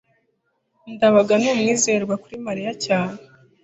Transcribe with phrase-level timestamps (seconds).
[0.93, 3.17] ndabaga ni umwizerwa kuri mariya cyane